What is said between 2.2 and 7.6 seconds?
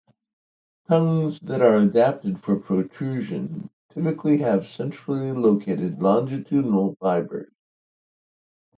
for protrusion typically have centrally located longitudinal fibers.